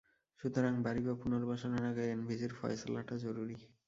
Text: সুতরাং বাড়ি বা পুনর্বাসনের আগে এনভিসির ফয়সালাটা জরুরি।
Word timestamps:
সুতরাং 0.39 0.73
বাড়ি 0.83 1.01
বা 1.07 1.13
পুনর্বাসনের 1.21 1.83
আগে 1.85 2.03
এনভিসির 2.07 2.53
ফয়সালাটা 2.59 3.15
জরুরি। 3.17 3.57